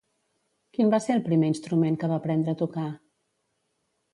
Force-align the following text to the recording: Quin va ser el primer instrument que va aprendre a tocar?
Quin 0.77 0.89
va 0.95 0.99
ser 1.03 1.13
el 1.17 1.21
primer 1.27 1.51
instrument 1.53 1.99
que 2.05 2.09
va 2.13 2.17
aprendre 2.23 2.57
a 2.57 2.59
tocar? 2.63 2.87